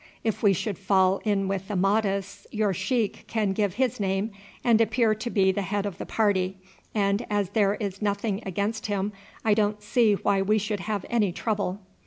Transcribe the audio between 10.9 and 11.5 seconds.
any